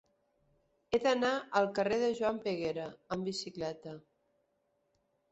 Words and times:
He 0.95 0.99
d'anar 1.01 1.33
al 1.59 1.67
carrer 1.79 1.99
de 2.03 2.07
Joan 2.19 2.39
de 2.39 2.43
Peguera 2.45 2.85
amb 3.17 3.27
bicicleta. 3.31 3.93